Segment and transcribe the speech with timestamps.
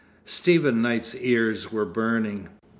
[0.25, 2.49] Stephen Knight's ears were burning.